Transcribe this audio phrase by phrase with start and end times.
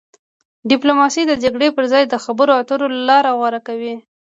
[0.69, 3.95] ډیپلوماسي د جګړې پر ځای د خبرو اترو لاره غوره کوي.